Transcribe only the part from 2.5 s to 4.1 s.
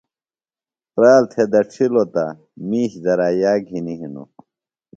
مِیش درائِیا گِھنیۡ